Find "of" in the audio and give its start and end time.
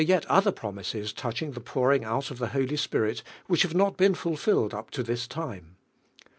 2.31-2.39